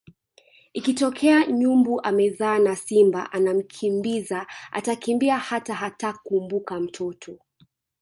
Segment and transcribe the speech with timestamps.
[0.73, 7.39] Ikitokea nyumbu amezaa na simba anamkimbiza atakimbia hata hatakumbuka mtoto